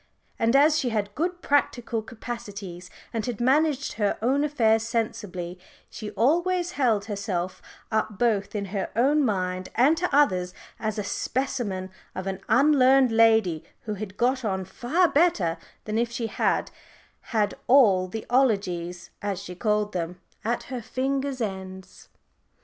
And 0.39 0.55
as 0.55 0.79
she 0.79 0.89
had 0.89 1.13
good 1.13 1.43
practical 1.43 2.01
capacities, 2.01 2.89
and 3.13 3.23
had 3.27 3.39
managed 3.39 3.93
her 3.93 4.17
own 4.19 4.43
affairs 4.43 4.81
sensibly, 4.81 5.59
she 5.91 6.09
always 6.13 6.71
held 6.71 7.05
herself 7.05 7.61
up 7.91 8.17
both 8.17 8.55
in 8.55 8.65
her 8.73 8.89
own 8.95 9.23
mind 9.23 9.69
and 9.75 9.95
to 9.97 10.09
others 10.11 10.55
as 10.79 10.97
a 10.97 11.03
specimen 11.03 11.91
of 12.15 12.25
an 12.25 12.39
_un_learned 12.49 13.11
lady 13.11 13.63
who 13.81 13.93
had 13.93 14.17
got 14.17 14.43
on 14.43 14.65
far 14.65 15.07
better 15.07 15.59
than 15.85 15.99
if 15.99 16.09
she 16.11 16.25
had 16.25 16.71
had 17.35 17.53
all 17.67 18.07
the 18.07 18.25
"'ologies," 18.31 19.11
as 19.21 19.39
she 19.39 19.53
called 19.53 19.93
them, 19.93 20.19
at 20.43 20.63
her 20.73 20.81
fingers' 20.81 21.41
ends. 21.41 22.09